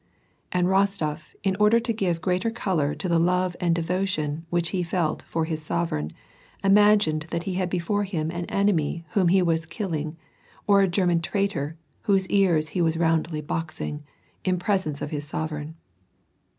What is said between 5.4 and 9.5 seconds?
his sovereign, imagined that he had before him an enemy whom he